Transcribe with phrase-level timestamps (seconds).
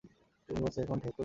[0.49, 1.19] তুমি বসের account hack করেছ?